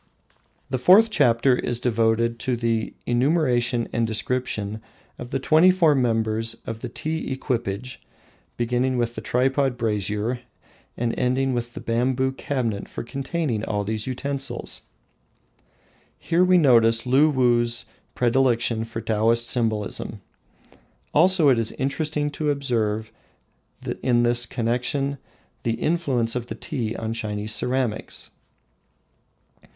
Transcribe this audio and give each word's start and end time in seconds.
The 0.71 0.79
fourth 0.79 1.11
chapter 1.11 1.55
is 1.55 1.79
devoted 1.79 2.39
to 2.39 2.57
the 2.57 2.95
enumeration 3.05 3.87
and 3.93 4.07
description 4.07 4.81
of 5.19 5.29
the 5.29 5.37
twenty 5.37 5.69
four 5.69 5.93
members 5.93 6.55
of 6.65 6.79
the 6.79 6.89
tea 6.89 7.31
equipage, 7.31 8.01
beginning 8.57 8.97
with 8.97 9.13
the 9.13 9.21
tripod 9.21 9.77
brazier 9.77 10.39
and 10.97 11.13
ending 11.19 11.53
with 11.53 11.75
the 11.75 11.79
bamboo 11.79 12.31
cabinet 12.31 12.89
for 12.89 13.03
containing 13.03 13.63
all 13.63 13.83
these 13.83 14.07
utensils. 14.07 14.81
Here 16.17 16.43
we 16.43 16.57
notice 16.57 17.03
Luwuh's 17.05 17.85
predilection 18.15 18.85
for 18.85 19.01
Taoist 19.01 19.47
symbolism. 19.51 20.19
Also 21.13 21.47
it 21.49 21.59
is 21.59 21.73
interesting 21.73 22.31
to 22.31 22.49
observe 22.49 23.11
in 24.01 24.23
this 24.23 24.47
connection 24.47 25.19
the 25.61 25.73
influence 25.73 26.35
of 26.35 26.47
tea 26.59 26.95
on 26.95 27.13
Chinese 27.13 27.53
ceramics. 27.53 28.31